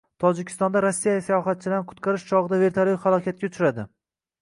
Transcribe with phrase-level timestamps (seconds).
[0.23, 3.91] Tojikistonda rossiyalik sayohatchilarni qutqarish chog‘ida vertolyot halokatga uchradi